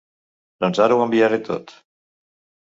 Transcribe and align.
Doncs 0.63 0.81
ara 0.85 0.97
ho 0.97 1.03
enviaré 1.09 1.39
tot. 1.51 1.75